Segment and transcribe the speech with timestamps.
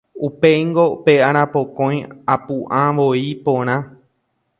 [0.27, 1.99] Upéingo pe arapokõi
[2.37, 3.77] apu'ã voi porã.